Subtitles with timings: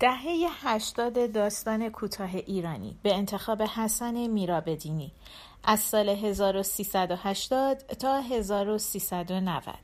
[0.00, 5.12] دهه هشتاد داستان کوتاه ایرانی به انتخاب حسن میرابدینی
[5.64, 9.74] از سال 1380 تا 1390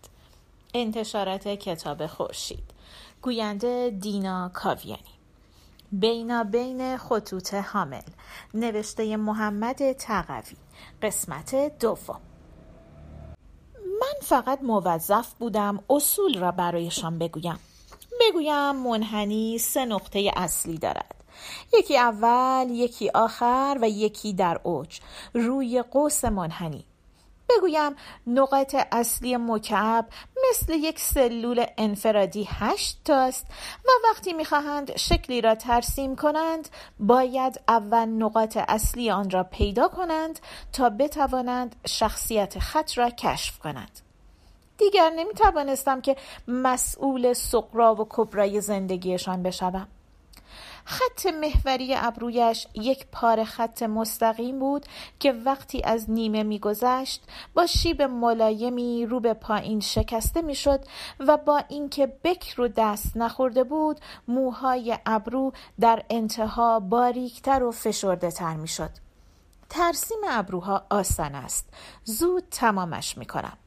[0.75, 2.65] انتشارات کتاب خورشید.
[3.23, 5.01] گوینده دینا کاویانی.
[5.93, 8.03] بینا بین خطوط حامل.
[8.55, 10.57] نوشته محمد تقوی
[11.03, 12.21] قسمت دوم.
[14.01, 17.59] من فقط موظف بودم اصول را برایشان بگویم.
[18.29, 21.15] بگویم منحنی سه نقطه اصلی دارد.
[21.79, 25.01] یکی اول یکی آخر و یکی در اوج.
[25.35, 26.85] روی قوس منحنی.
[27.49, 27.97] بگویم
[28.27, 30.07] نقاط اصلی مکعب
[30.51, 33.47] مثل یک سلول انفرادی هشت تاست
[33.85, 36.69] و وقتی می‌خواهند شکلی را ترسیم کنند
[37.01, 40.41] باید اول نقاط اصلی آن را پیدا کنند
[40.73, 44.04] تا بتوانند شخصیت خط را کشف کنند.
[44.85, 46.17] دیگر نمی توانستم که
[46.49, 49.89] مسئول سقرا و کبرای زندگیشان بشوم.
[50.85, 54.87] خط محوری ابرویش یک پاره خط مستقیم بود
[55.19, 57.25] که وقتی از نیمه میگذشت
[57.55, 60.85] با شیب ملایمی رو به پایین شکسته می‌شد
[61.21, 68.31] و با اینکه بکر رو دست نخورده بود موهای ابرو در انتها باریکتر و فشرده
[68.31, 68.91] تر می‌شد.
[69.71, 71.69] ترسیم ابروها آسان است.
[72.05, 73.59] زود تمامش می‌کنم.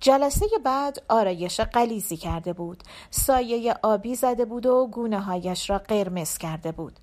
[0.00, 2.82] جلسه بعد آرایش قلیزی کرده بود.
[3.10, 6.98] سایه آبی زده بود و گونه هایش را قرمز کرده بود.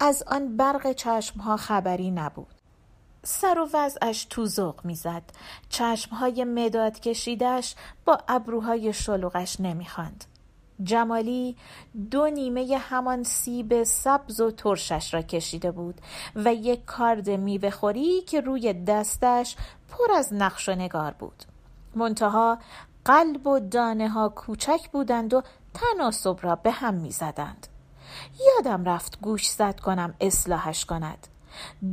[0.00, 2.54] از آن برق چشمها خبری نبود.
[3.22, 5.22] سر و وضعش تو ذوق می‌زد.
[5.68, 10.24] چشمهای مداد کشیدش با ابروهای شلوغش نمی‌خواند.
[10.82, 11.56] جمالی
[12.10, 16.00] دو نیمه همان سیب سبز و ترشش را کشیده بود
[16.36, 19.56] و یک کارد میوه خوری که روی دستش
[19.88, 21.53] پر از نقش و نگار بود.
[21.96, 22.58] منتها
[23.04, 25.42] قلب و دانه ها کوچک بودند و
[25.74, 27.66] تناسب را به هم می زدند.
[28.46, 31.26] یادم رفت گوش زد کنم اصلاحش کند.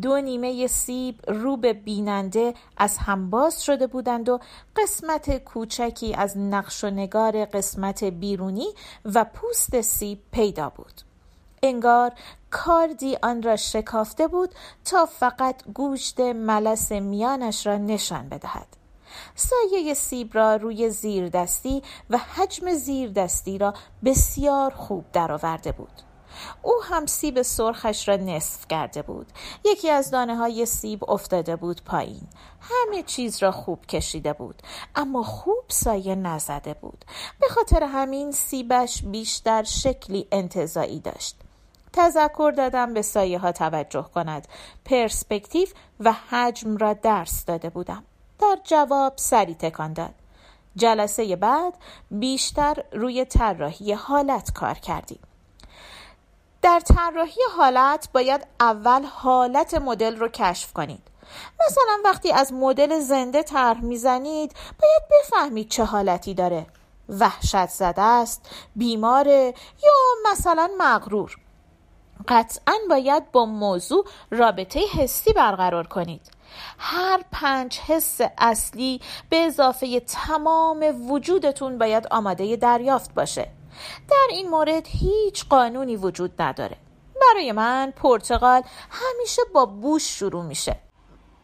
[0.01, 4.39] دو نیمه سیب رو به بیننده از هم باز شده بودند و
[4.75, 8.68] قسمت کوچکی از نقش و نگار قسمت بیرونی
[9.06, 11.01] و پوست سیب پیدا بود.
[11.63, 12.12] انگار
[12.51, 18.81] کاردی آن را شکافته بود تا فقط گوشت ملس میانش را نشان بدهد.
[19.35, 23.73] سایه سیب را روی زیردستی و حجم زیردستی را
[24.05, 26.01] بسیار خوب درآورده بود.
[26.61, 29.27] او هم سیب سرخش را نصف کرده بود.
[29.66, 32.27] یکی از دانه های سیب افتاده بود پایین.
[32.61, 34.61] همه چیز را خوب کشیده بود
[34.95, 37.05] اما خوب سایه نزده بود.
[37.39, 41.35] به خاطر همین سیبش بیشتر شکلی انتظایی داشت.
[41.94, 44.47] تذکر دادم به سایه ها توجه کند.
[44.85, 45.67] پرسپکتیو
[46.00, 48.03] و حجم را درس داده بودم.
[48.41, 50.13] در جواب سری تکان داد.
[50.75, 51.74] جلسه بعد
[52.12, 55.19] بیشتر روی طراحی حالت کار کردیم.
[56.62, 61.01] در طراحی حالت باید اول حالت مدل رو کشف کنید.
[61.68, 66.66] مثلا وقتی از مدل زنده طرح می‌زنید باید بفهمید چه حالتی داره.
[67.09, 69.53] وحشت زده است بیماره
[69.84, 71.38] یا مثلا مغرور.
[72.28, 76.41] قطعا باید با موضوع رابطه حسی برقرار کنید.
[76.78, 83.51] هر پنج حس اصلی به اضافه تمام وجودتون باید آماده دریافت باشه.
[84.09, 86.78] در این مورد هیچ قانونی وجود نداره.
[87.22, 90.79] برای من پرتغال همیشه با بوش شروع میشه.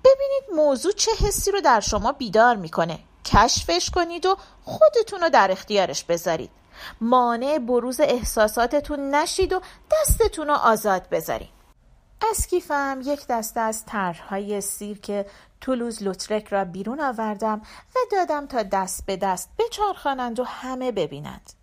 [0.04, 3.00] ببینید موضوع چه حسی رو در شما بیدار می‌کنه.
[3.26, 6.52] کشفش کنید و خودتون رو در اختیارش بذارید.
[7.02, 11.57] مانع بروز احساساتتون نشید و دستتون رو آزاد بذارید.
[12.22, 15.26] از کیفم یک دسته از طرحهای سیرک
[15.62, 17.62] تولوز لوترک را بیرون آوردم
[17.96, 21.54] و دادم تا دست به دست بچرخانند و همه ببینند.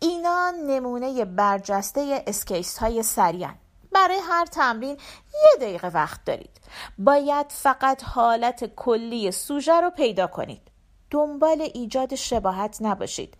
[0.00, 3.54] اینا نمونه برجسته اسکیس های سریعن.
[3.92, 4.98] برای هر تمرین
[5.34, 6.60] یه دقیقه وقت دارید.
[6.98, 10.62] باید فقط حالت کلی سوژه رو پیدا کنید.
[11.10, 13.34] دنبال ایجاد شباهت نباشید.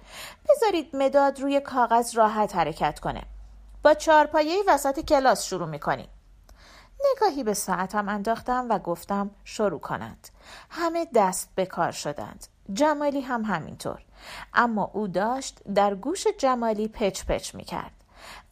[0.49, 3.23] بذارید مداد روی کاغذ راحت حرکت کنه.
[3.83, 6.09] با چارپایه وسط کلاس شروع می‌کنیم
[7.13, 10.29] نگاهی به ساعتم انداختم و گفتم شروع کنند.
[10.71, 12.47] همه دست به کار شدند.
[12.73, 14.03] جمالی هم همینطور.
[14.55, 18.05] اما او داشت در گوش جمالی پچ پچ می کرد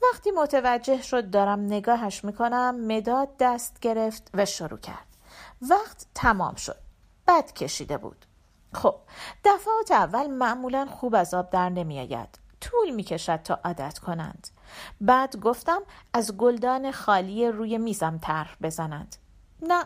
[0.02, 5.06] وقتی متوجه شد دارم نگاهش می‌کنم مداد دست گرفت و شروع کرد.
[5.70, 6.78] وقت تمام شد.
[7.28, 8.26] بد کشیده بود.
[8.74, 8.94] خب
[9.44, 12.38] دفعات اول معمولا خوب از آب در نمیآید.
[12.60, 14.48] طول می کشد تا عادت کنند.
[15.00, 15.82] بعد گفتم
[16.12, 19.16] از گلدان خالی روی میزم طرح بزنند
[19.62, 19.84] نه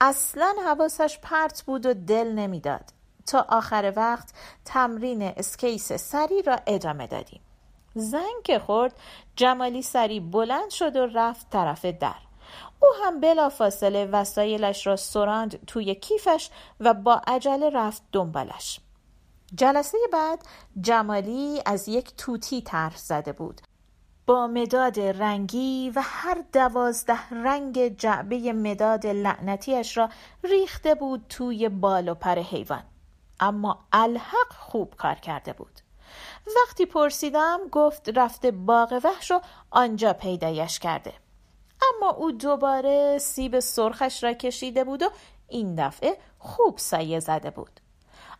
[0.00, 2.84] اصلا حواسش پرت بود و دل نمی‌داد.
[3.26, 4.32] تا آخر وقت
[4.64, 7.40] تمرین اسکیس سری را ادامه دادیم.
[7.94, 9.00] زنگ که خورد
[9.36, 12.14] جمالی سری بلند شد و رفت طرف در.
[12.80, 16.50] او هم بلا فاصله وسایلش را سراند توی کیفش
[16.80, 18.80] و با عجله رفت دنبالش.
[19.54, 20.38] جلسه بعد
[20.80, 23.60] جمالی از یک توتی طرح زده بود.
[24.26, 30.08] با مداد رنگی و هر دوازده رنگ جعبه مداد لعنتیش را
[30.44, 32.82] ریخته بود توی بال و پر حیوان.
[33.40, 35.80] اما الحق خوب کار کرده بود.
[36.56, 39.40] وقتی پرسیدم گفت رفته باغ وحش و
[39.70, 41.12] آنجا پیدایش کرده.
[41.96, 45.08] اما او دوباره سیب سرخش را کشیده بود و
[45.48, 47.80] این دفعه خوب سایه زده بود.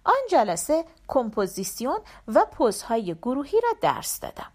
[0.04, 1.98] آن جلسه کمپوزیسیون
[2.28, 4.53] و پوزهای گروهی را درس دادم.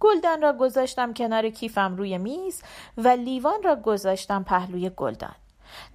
[0.00, 2.62] گلدان را گذاشتم کنار کیفم روی میز
[2.96, 5.34] و لیوان را گذاشتم پهلوی گلدان.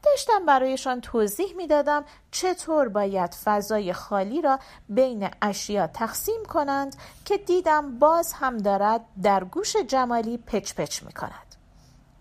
[0.04, 4.60] داشتم برایشان توضیح می‌دادم چطور باید فضای خالی را
[4.90, 6.96] بین اشیا تقسیم کنند
[7.26, 11.56] که دیدم باز هم دارد در گوش جمالی پچ پچ می کند.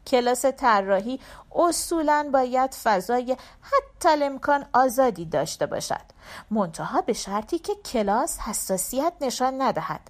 [0.06, 1.20] کلاس طراحی
[1.54, 6.04] اصولا باید فضای حتی امکان آزادی داشته باشد.
[6.50, 10.00] منتها به شرطی که کلاس حساسیت نشان ندهد.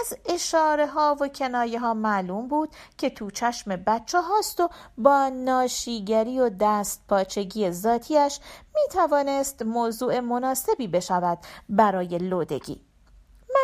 [0.00, 2.68] از اشاره ها و کنایه ها معلوم بود
[2.98, 4.68] که تو چشم بچه هاست و
[4.98, 8.40] با ناشیگری و دست پاچگی ذاتیش
[8.74, 11.38] می توانست موضوع مناسبی بشود
[11.68, 12.80] برای لودگی.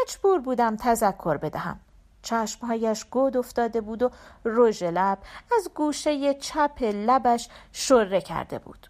[0.02, 1.80] مجبور بودم تذکر بدهم.
[2.22, 4.10] چشمهایش گود افتاده بود و
[4.44, 5.18] رژ لب
[5.58, 8.86] از گوشه چپ لبش شره کرده بود.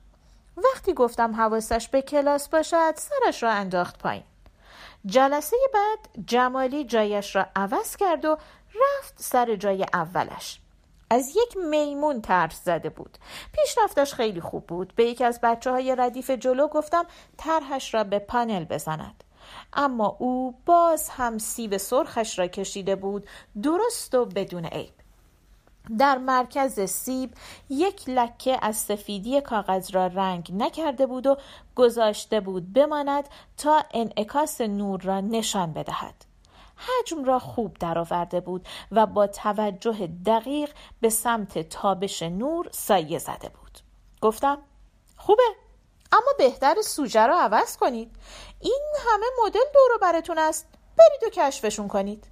[0.57, 4.25] وقتی گفتم حواسش به کلاس باشد سرش را انداخت پایین.
[5.07, 8.39] جلسه بعد جمالی جایش را عوض کرد و
[8.75, 10.61] رفت سر جای اولش.
[11.11, 13.19] از یک میمون طرح زده بود.
[13.53, 14.93] پیشرفتش خیلی خوب بود.
[14.97, 17.07] به یکی از بچه های ردیف جلو گفتم
[17.37, 19.25] طرحش را به پانل بزند.
[19.73, 23.29] اما او باز هم سیب سرخش را کشیده بود
[23.63, 24.95] درست و بدون عیب.
[25.99, 27.35] در مرکز سیب
[27.69, 31.37] یک لکه از سفیدی کاغذ را رنگ نکرده بود و
[31.77, 36.15] گذاشته بود بماند تا انعکاس نور را نشان بدهد.
[36.77, 40.71] حجم را خوب درآورده بود و با توجه دقیق
[41.01, 43.79] به سمت تابش نور سایه زده بود.
[44.21, 44.59] گفتم
[45.17, 45.43] خوبه
[46.13, 48.17] اما بهتر سوژه را عوض کنید.
[48.61, 50.67] این همه مدل دور براتون است.
[50.99, 52.27] برید و کشفشون کنید.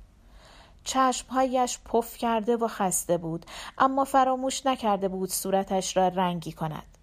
[0.85, 3.47] چشمهایش پف کرده و خسته بود
[3.79, 6.99] اما فراموش نکرده بود صورتش را رنگی کند.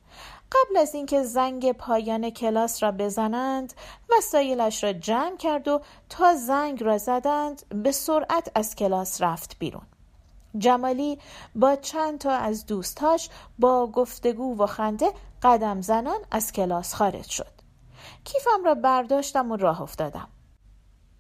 [0.51, 3.74] قبل از اینکه زنگ پایان کلاس را بزنند
[4.09, 9.85] وسایلش را جمع کرد و تا زنگ را زدند به سرعت از کلاس رفت بیرون.
[10.57, 11.19] جمالی
[11.56, 15.13] با چند تا از دوستاش با گفتگو و خنده
[15.44, 17.51] قدم زنان از کلاس خارج شد.
[18.23, 20.27] کیفم را برداشتم و راه افتادم.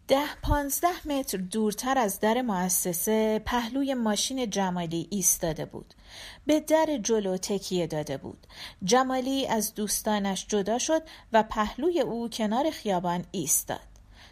[0.07, 5.93] ده پانزده متر دورتر از در مؤسسه پهلوی ماشین جمالی ایستاده بود.
[6.45, 8.47] به در جلو تکیه داده بود.
[8.83, 11.01] جمالی از دوستانش جدا شد
[11.33, 13.79] و پهلوی او کنار خیابان ایستاد.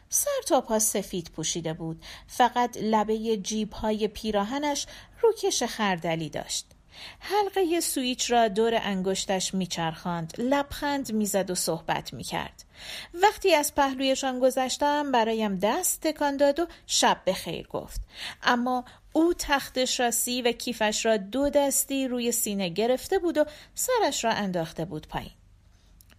[0.10, 2.06] سر تا پا سفید پوشیده بود.
[2.28, 4.88] فقط لبه جیب های پیراهنش
[5.22, 6.75] روکش خردلی داشت.
[7.20, 12.66] حلقه سویچ را دور انگشتش میچرخاند لبخند می‌زد و صحبت می‌کرد.
[13.14, 18.02] وقتی از پهلویشان گذشتم برایم دست تکان داد و شب به خیر گفت.
[18.44, 24.26] اما او تخت شاسی و کیفش را دو دستی روی سینه گرفته بود و سرش
[24.26, 25.32] را انداخته بود پایین.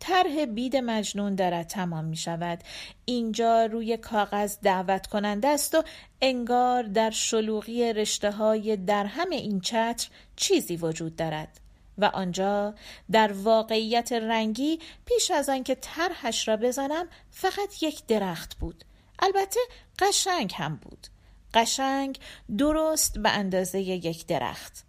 [0.00, 2.58] طرح بید مجنون دارد تمام می شود.
[3.04, 5.82] اینجا روی کاغذ دعوت کننده است و
[6.20, 11.60] انگار در شلوغی رشته های در همه این چتر چیزی وجود دارد.
[11.98, 12.74] و آنجا
[13.10, 18.84] در واقعیت رنگی پیش از آنکه طرحش را بزنم فقط یک درخت بود.
[19.18, 19.60] البته
[19.98, 21.06] قشنگ هم بود.
[21.54, 22.18] قشنگ
[22.58, 24.84] درست به اندازه یک درخت.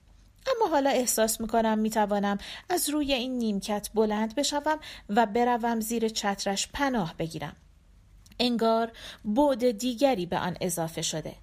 [0.56, 2.38] اما حالا احساس می‌کنم می‌توانم
[2.70, 7.56] از روی این نیمکت بلند بشوم و بروم زیر چترش پناه بگیرم.
[8.39, 8.92] انگار
[9.25, 11.36] بعد دیگری به آن اضافه شده.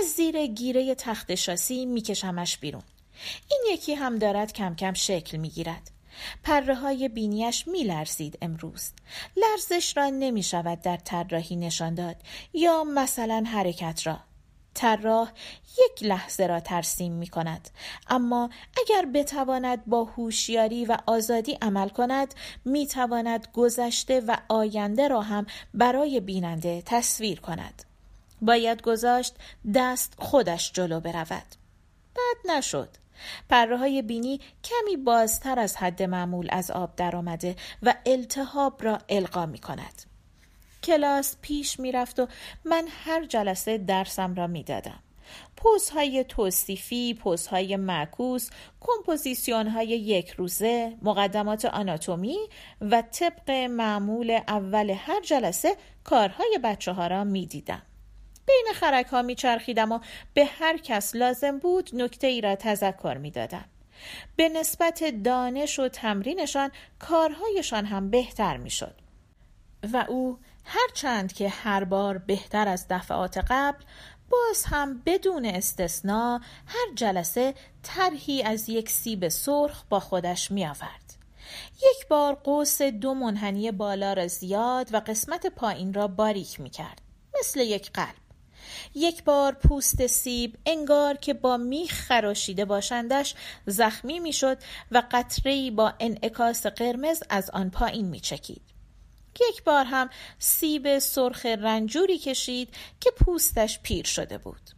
[0.00, 2.82] از زیر گیره تخت شاسی میکشمش بیرون.
[3.50, 5.90] این یکی هم دارد کم کم شکل می‌گیرد.
[6.42, 8.90] پره های بینیش می لرزید امروز.
[9.36, 12.16] لرزش را نمی شود در طراحی نشان داد
[12.52, 14.20] یا مثلا حرکت را.
[14.74, 15.32] طراح
[15.78, 17.70] یک لحظه را ترسیم می کند
[18.08, 18.50] اما
[18.80, 25.46] اگر بتواند با هوشیاری و آزادی عمل کند می تواند گذشته و آینده را هم
[25.74, 27.82] برای بیننده تصویر کند.
[28.42, 29.34] باید گذاشت
[29.74, 31.54] دست خودش جلو برود.
[32.16, 32.88] بد نشد.
[33.48, 39.46] پره های بینی کمی بازتر از حد معمول از آب درآمده و التهاب را القا
[39.46, 40.13] می کند
[40.84, 42.26] کلاس پیش می‌رفت و
[42.64, 45.00] من هر جلسه درسم را می‌دادم
[45.56, 48.50] پوزهای توصیفی، پوزهای معکوس،
[48.80, 52.38] کمپوزیسیون های یک روزه، مقدمات آناتومی
[52.80, 57.82] و طبق معمول اول هر جلسه کارهای بچه ها را می دیدم.
[58.46, 59.98] بین خرک ها می چرخیدم و
[60.34, 63.64] به هر کس لازم بود نکته ای را تذکر می دادم.
[64.36, 68.94] به نسبت دانش و تمرینشان کارهایشان هم بهتر می شد.
[69.92, 73.84] و او هرچند که هر بار بهتر از دفعات قبل
[74.30, 81.14] باز هم بدون استثنا هر جلسه طرحی از یک سیب سرخ با خودش می آورد.
[81.76, 87.00] یک بار قوس دو منحنی بالا را زیاد و قسمت پایین را باریک می کرد.
[87.40, 88.14] مثل یک قلب.
[88.94, 93.34] یک بار پوست سیب انگار که با میخ خراشیده باشندش
[93.66, 94.58] زخمی می‌شد
[94.90, 98.73] و قطرهای با انعکاس قرمز از آن پایین می چکید.
[99.40, 104.70] یک بار هم سیب سرخ رنجوری کشید که پوستش پیر شده بود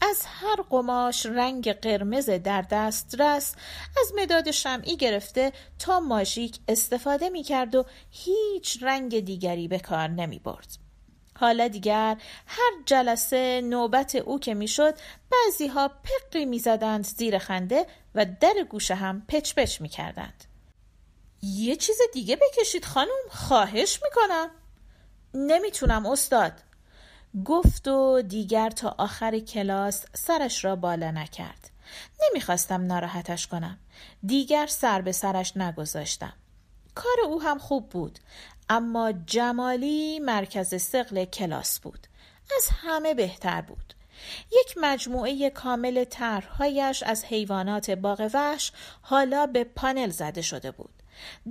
[0.00, 3.54] از هر قماش رنگ قرمز در دسترس
[4.00, 10.08] از مداد شمعی گرفته تا ماژیک استفاده می کرد و هیچ رنگ دیگری به کار
[10.08, 10.68] نمی برد.
[11.38, 14.94] حالا دیگر هر جلسه نوبت او که می‌شد
[15.30, 20.44] بعضی ها پقی می‌زدند زیر خنده و در گوشه هم پچ پچ می کردند.
[21.42, 24.50] یه چیز دیگه بکشید خانم خواهش می‌کنم.
[25.34, 26.52] نمی‌تونم استاد.
[27.44, 31.70] گفت و دیگر تا آخر کلاس سرش را بالا نکرد.
[32.22, 33.78] نمی‌خواستم ناراحتش کنم.
[34.26, 36.32] دیگر سر به سرش نگذاشتم.
[36.94, 38.18] کار او هم خوب بود
[38.68, 42.06] اما جمالی مرکز سقل کلاس بود.
[42.56, 43.94] از همه بهتر بود.
[44.52, 50.95] یک مجموعه کامل طرحهایش از حیوانات باغ وحش حالا به پانل زده شده بود.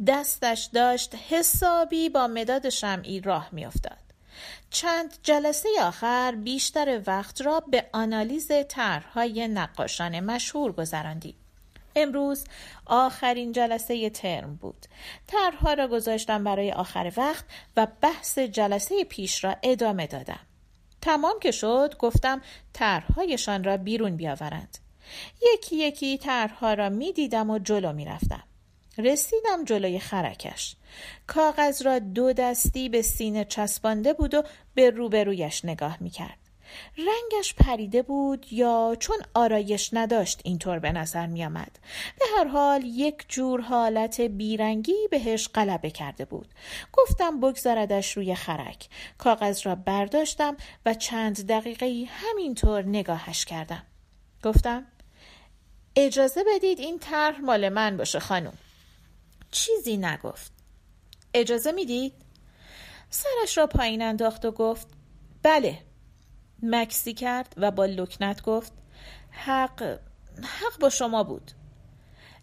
[0.07, 4.05] دستش داشت حسابی با مداد شمعی راه میافتاد.
[4.69, 11.35] چند جلسه آخر بیشتر وقت را به آنالیز طرحهای نقاشان مشهور گذراندیم.
[11.95, 12.43] امروز
[12.85, 14.85] آخرین جلسه ترم بود.
[15.27, 17.45] طرحها را گذاشتم برای آخر وقت
[17.77, 20.39] و بحث جلسه پیش را ادامه دادم.
[21.01, 22.41] تمام که شد گفتم
[22.73, 24.77] طرحهایشان را بیرون بیاورند.
[25.53, 28.43] یکی یکی طرحها را می‌دیدم و جلو می‌رفتم.
[28.97, 30.75] رسیدم جلوی خرکش
[31.27, 34.43] کاغذ را دو دستی به سینه چسبانده بود و
[34.75, 36.37] به روبرویش نگاه می‌کرد
[36.97, 41.79] رنگش پریده بود یا چون آرایش نداشت اینطور به نظر می آمد.
[42.19, 46.47] به هر حال یک جور حالت بیرنگی بهش غلبه کرده بود.
[46.93, 48.87] گفتم بگذاردش روی خرک.
[49.17, 53.83] کاغذ را برداشتم و چند دقیقه همینطور نگاهش کردم.
[54.43, 54.85] گفتم
[55.95, 58.53] اجازه بدید این طرح مال من باشه خانم.
[59.55, 60.51] چیزی نگفت.
[61.33, 62.13] اجازه می‌دید؟
[63.09, 64.87] سرش را پایین انداخت و گفت
[65.43, 65.79] بله.
[66.63, 68.73] مکسی کرد و با لکنت گفت
[69.31, 69.99] حق
[70.43, 71.51] حق با شما بود.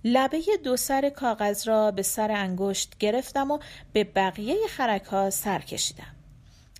[0.05, 3.59] لبه دو سر کاغذ را به سر انگشت گرفتم و
[3.93, 6.17] به بقیه خرک ها سر کشیدم.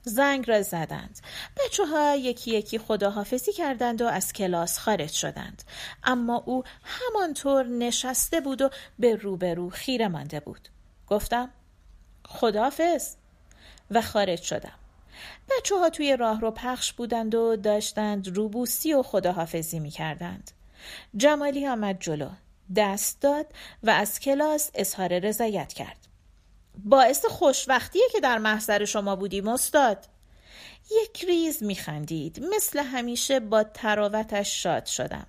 [0.03, 1.21] زنگ را زدند.
[1.57, 5.63] بچه ها یکی یکی خداحافظی کردند و از کلاس خارج شدند.
[6.05, 10.69] اما او همانطور نشسته بود و به روبرو خیره مانده بود.
[11.07, 11.51] گفتم
[12.27, 13.15] خداحافظ.
[13.91, 14.79] و خارج شدم.
[15.51, 20.51] بچه ها توی راه رو پخش بودند و داشتند روبوسی و خداحافظی می کردند
[21.17, 22.29] جمالی آمد جلو.
[22.77, 23.47] دست داد
[23.83, 26.02] و از کلاس اظهار رضایت کرد.
[26.85, 30.09] باعث خوشوقتیه که در محضر شما بودیم استاد.
[31.03, 32.45] یک ریز میخندید.
[32.55, 35.27] مثل همیشه با تراوتش شاد شدم.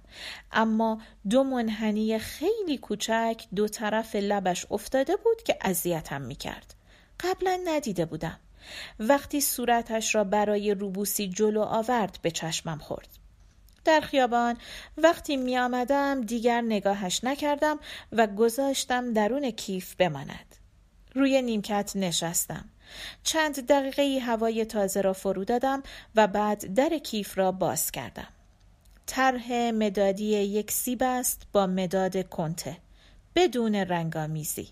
[0.51, 6.75] اما دو منحنی خیلی کوچک دو طرف لبش افتاده بود که اذیتم می‌کرد.
[7.19, 8.39] قبلا ندیده بودم.
[8.99, 13.07] وقتی صورتش را برای روبوسی جلو آورد به چشمم خورد.
[13.85, 14.57] در خیابان
[14.97, 17.79] وقتی می آمدم دیگر نگاهش نکردم
[18.11, 20.62] و گذاشتم درون کیف بماند.
[21.13, 22.65] روی نیمکت نشستم.
[23.23, 25.83] چند دقیقه هوای تازه را فرو دادم
[26.15, 28.27] و بعد در کیف را باز کردم.
[29.05, 32.77] طرح مدادی یک سیب است با مداد کنته
[33.35, 34.67] بدون رنگامیزی.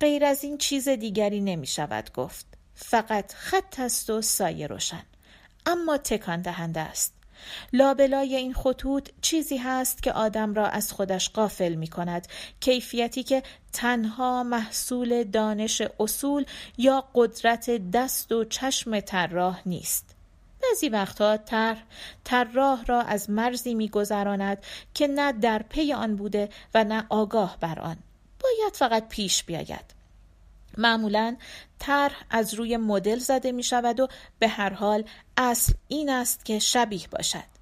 [0.00, 2.46] غیر از این چیز دیگری نمی شود گفت.
[2.74, 5.02] فقط خط است و سایه روشن.
[5.66, 7.21] اما تکان دهنده است.
[7.72, 12.28] لابلای این خطوط چیزی هست که آدم را از خودش قافل می کند
[12.60, 16.44] کیفیتی که تنها محصول دانش اصول
[16.78, 20.14] یا قدرت دست و چشم طراح نیست.
[20.62, 21.82] بعضی وقتها طرح
[22.24, 24.58] طراح را از مرزی میگذراند
[24.94, 27.96] که نه در پی آن بوده و نه آگاه بر آن.
[28.40, 30.01] باید فقط پیش بیاید.
[30.78, 31.36] معمولا
[31.78, 35.04] طرح از روی مدل زده می شود و به هر حال
[35.36, 37.52] اصل این است که شبیه باشد.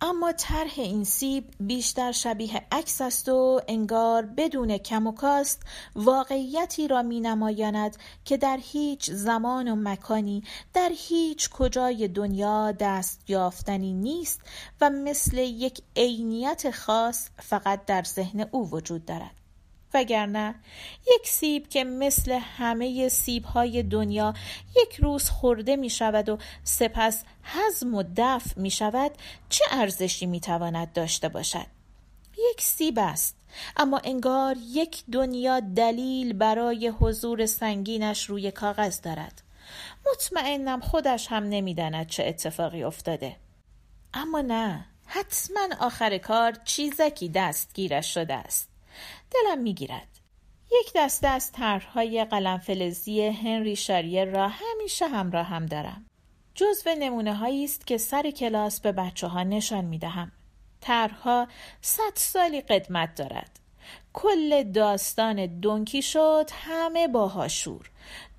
[0.00, 5.62] اما طرح این سیب بیشتر شبیه عکس است و انگار بدون کم و کاست
[5.94, 10.42] واقعیتی را می نمایاند که در هیچ زمان و مکانی
[10.74, 14.40] در هیچ کجای دنیا دست یافتنی نیست
[14.80, 19.43] و مثل یک عینیت خاص فقط در ذهن او وجود دارد.
[19.94, 20.54] وگرنه
[21.06, 24.34] یک سیب که مثل همه سیب های دنیا
[24.76, 29.10] یک روز خورده می شود و سپس هضم و دفع می شود
[29.48, 31.66] چه ارزشی می تواند داشته باشد؟
[32.50, 33.36] یک سیب است
[33.76, 39.42] اما انگار یک دنیا دلیل برای حضور سنگینش روی کاغذ دارد.
[40.06, 43.36] مطمئنم خودش هم نمی‌داند چه اتفاقی افتاده.
[44.14, 48.73] اما نه حتما آخر کار چیزکی دستگیرش شده است.
[49.30, 50.08] دلم می‌گیرد
[50.80, 56.06] یک دسته از طرحهای قلمفلزی هنری شاریر را همیشه همراه هم دارم
[56.54, 60.32] جزو نمونه هایی است که سر کلاس به بچه ها نشان می دهم.
[60.80, 61.48] طرحها
[61.80, 63.60] صد سالی قدمت دارد.
[64.12, 67.90] کل داستان دونکی شد همه با هاشور.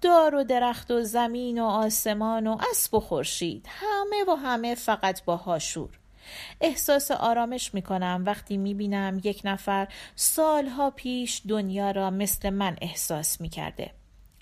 [0.01, 5.25] دار و درخت و زمین و آسمان و اسب و خورشید همه و همه فقط
[5.25, 5.99] با هاشور.
[6.61, 12.75] احساس آرامش می کنم وقتی می بینم یک نفر سالها پیش دنیا را مثل من
[12.81, 13.91] احساس می کرده.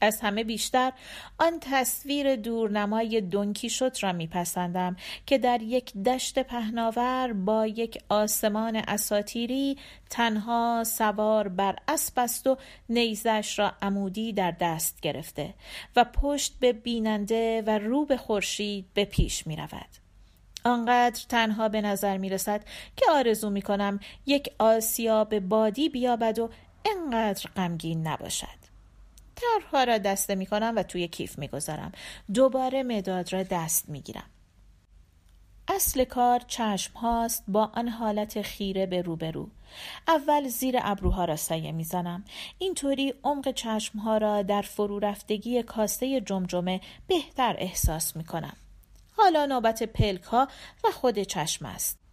[0.04, 0.92] از همه بیشتر
[1.38, 8.76] آن تصویر دورنمای دونکی شد را میپسندم که در یک دشت پهناور با یک آسمان
[8.76, 9.78] اساتیری
[10.10, 12.58] تنها سوار بر اسب است و
[12.90, 15.54] نیزش را عمودی در دست گرفته
[15.96, 20.03] و پشت به بیننده و رو به خورشید به پیش می رود.
[20.66, 22.66] آنقدر تنها به نظر می رسد
[22.96, 26.50] که آرزو می کنم یک آسیاب بادی بیابد و
[26.86, 28.64] انقدر غمگین نباشد
[29.36, 31.92] طرحها را دسته می کنم و توی کیف می گذارم.
[32.34, 34.30] دوباره مداد را دست می گیرم.
[35.68, 39.50] اصل کار چشم هاست با آن حالت خیره به روبرو.
[40.08, 42.24] اول زیر ابروها را سایه می‌زنم
[42.58, 48.56] اینطوری عمق چشم ها را در فرو رفتگی کاسه جمجمه بهتر احساس می کنم.
[49.18, 50.48] حالا نوبت پلک و
[50.94, 52.04] خود چشم است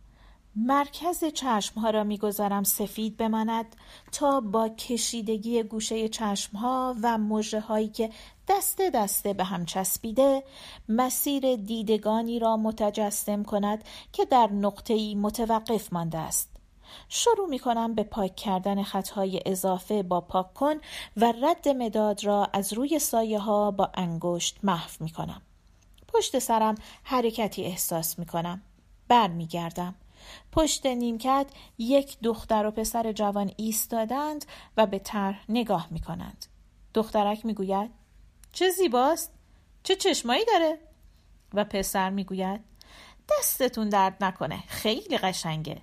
[0.57, 3.77] مرکز چشم ها را می‌گذارم سفید بماند
[4.13, 8.11] تا با کشیدگی گوشه چشم ها و مژه هایی که
[8.49, 10.45] دسته دسته به هم چسبیده
[10.89, 16.51] مسیر دیدگانی را متجسم کند که در نقطه‌ای متوقف مانده است
[17.09, 20.75] شروع می کنم به پاک کردن خطهای اضافه با پاک کن
[21.17, 25.43] و رد مداد را از روی سایه ها با انگشت محو می کنم.
[26.13, 28.63] پشت سرم حرکتی احساس می کنم.
[29.09, 29.95] بر می گردم.
[30.53, 31.47] پشت نیمکت
[31.79, 34.45] یک دختر و پسر جوان ایستادند
[34.77, 36.47] و به طرح نگاه می کنند.
[36.95, 37.91] دخترک می گوید
[38.53, 39.33] چه زیباست؟
[39.83, 40.79] چه چشمایی داره؟
[41.55, 42.61] و پسر می گوید
[43.31, 45.83] دستتون درد نکنه خیلی قشنگه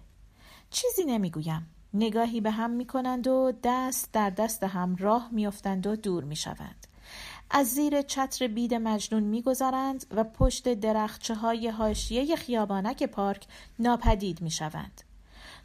[0.70, 5.96] چیزی نمی‌گویم نگاهی به هم می کنند و دست در دست هم راه میافتند و
[5.96, 6.77] دور می شوند.
[7.52, 13.46] از زیر چتر بید مجنون میگذرند و پشت درخچه های هاشیه خیابانک پارک
[13.80, 15.02] ناپدید می‌شوند.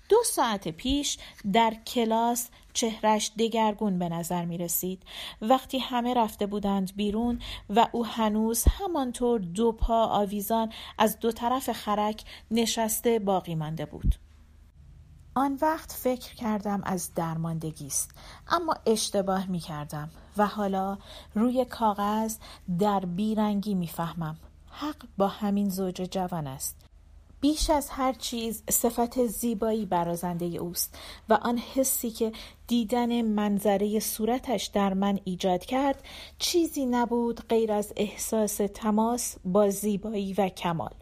[0.08, 1.18] دو ساعت پیش
[1.52, 5.02] در کلاس چهرش دگرگون به نظر می رسید
[5.42, 7.38] وقتی همه رفته بودند بیرون
[7.70, 14.14] و او هنوز همانطور دو پا آویزان از دو طرف خرک نشسته باقی مانده بود.
[15.34, 18.10] آن وقت فکر کردم از درماندگی است
[18.48, 20.98] اما اشتباه می کردم و حالا
[21.34, 22.36] روی کاغذ
[22.78, 24.36] در بیرنگی می‌فهمم
[24.70, 26.76] حق با همین زوج جوان است.
[27.40, 32.32] بیش از هر چیز صفت زیبایی برازنده اوست و آن حسی که
[32.66, 36.02] دیدن منظره صورتش در من ایجاد کرد
[36.38, 40.94] چیزی نبود غیر از احساس تماس با زیبایی و کمال.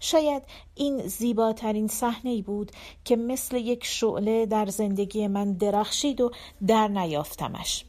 [0.00, 0.42] شاید
[0.74, 2.72] این زیباترین صحنه بود
[3.04, 6.30] که مثل یک شعله در زندگی من درخشید و
[6.66, 7.84] در نیافتمش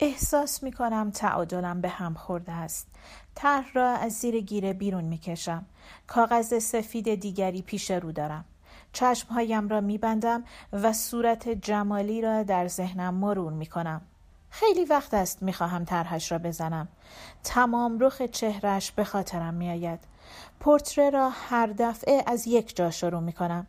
[0.00, 2.88] احساس می کنم تعادلم به هم خورده است.
[3.34, 5.66] طرح را از زیر گیره بیرون می کشم.
[6.06, 8.44] کاغذ سفید دیگری پیش رو دارم.
[8.92, 14.00] چشمهایم را می بندم و صورت جمالی را در ذهنم مرور می کنم.
[14.50, 16.88] خیلی وقت است می خواهم طرحش را بزنم.
[17.44, 20.00] تمام رخ چهرش به خاطرم می آید.
[20.60, 23.66] پورتره را هر دفعه از یک جا شروع می کنم.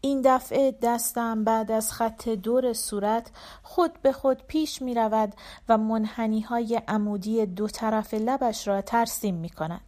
[0.00, 3.30] این دفعه دستم بعد از خط دور صورت
[3.62, 5.34] خود به خود پیش می رود
[5.68, 9.80] و منحنی های عمودی دو طرف لبش را ترسیم می کند.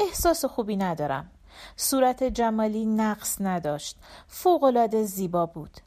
[0.00, 1.30] احساس خوبی ندارم.
[1.76, 3.98] صورت جمالی نقص نداشت.
[4.28, 5.80] فوقالعاده زیبا بود.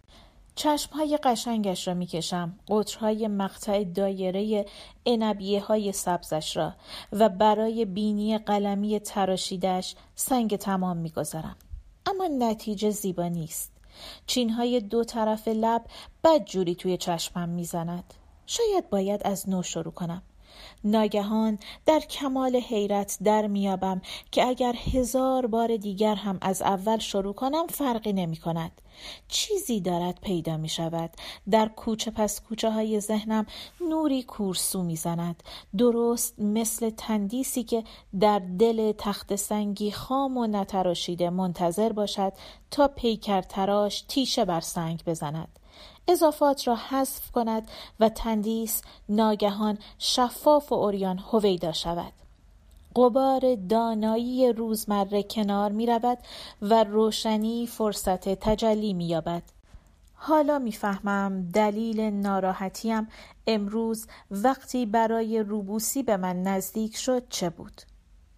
[0.59, 4.65] چشمهای قشنگش را می‌کشم قطرهای مقطع دایره
[5.05, 6.73] انبیه های سبزش را
[7.11, 11.55] و برای بینی قلمی تراشیدش سنگ تمام می‌گذارم.
[12.05, 13.71] اما نتیجه زیبا نیست.
[14.25, 15.85] چینهای دو طرف لب
[16.23, 18.13] بد جوری توی چشمم می‌زند.
[18.45, 20.21] شاید باید از نو شروع کنم.
[20.83, 27.33] ناگهان در کمال حیرت در میابم که اگر هزار بار دیگر هم از اول شروع
[27.33, 28.71] کنم فرقی نمی کند.
[29.27, 31.09] چیزی دارد پیدا می شود
[31.51, 33.45] در کوچه پس کوچه های ذهنم
[33.89, 35.43] نوری کورسو می زند
[35.77, 37.83] درست مثل تندیسی که
[38.19, 42.33] در دل تخت سنگی خام و نتراشیده منتظر باشد
[42.71, 45.58] تا پیکر تراش تیشه بر سنگ بزند.
[46.09, 47.67] اضافات را حذف کند
[47.99, 52.13] و تندیس ناگهان شفاف و اوریان هویدا شود
[52.95, 56.17] قبار دانایی روزمره کنار می رود
[56.61, 59.43] و روشنی فرصت تجلی می یابد.
[60.13, 63.07] حالا می‌فهمم دلیل ناراحتیم
[63.47, 67.81] امروز وقتی برای روبوسی به من نزدیک شد چه بود.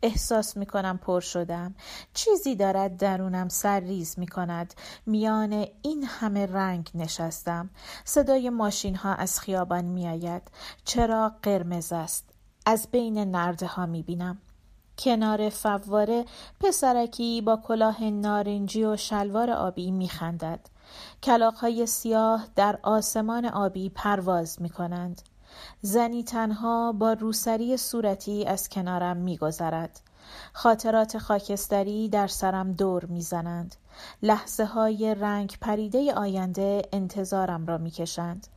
[0.03, 1.75] احساس می کنم پر شدم.
[2.13, 4.73] چیزی دارد درونم سرریز می کند
[5.05, 7.69] میان این همه رنگ نشستم.
[8.05, 10.51] صدای ماشین ها از خیابان می آید
[10.85, 12.29] چرا قرمز است؟
[12.65, 14.41] از بین نرده ها می بینم
[14.97, 16.25] کنار فواره
[16.59, 20.69] پسرکی با کلاه نارنجی و شلوار آبی می خندد
[21.61, 25.21] های سیاه در آسمان آبی پرواز می کنند
[25.81, 29.99] زنی تنها با روسری صورتی از کنارم میگذرد.
[30.53, 33.75] خاطرات خاکستری در سرم دور می‌زنند.
[34.21, 38.47] لحظه های رنگ پریده آینده انتظارم را می‌کشند.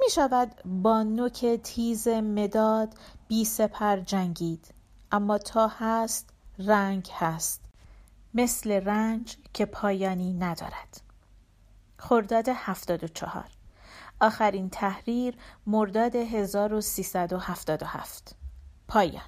[0.00, 2.94] می شود با نوک تیز مداد
[3.28, 4.74] بی سپر جنگید.
[5.12, 7.60] اما تا هست رنگ هست.
[8.34, 11.00] مثل رنج که پایانی ندارد.
[11.98, 13.55] خرداد هفتاد و چهار.
[14.20, 15.34] آخرین تحریر
[15.66, 18.36] مرداد 1377
[18.88, 19.22] پایان.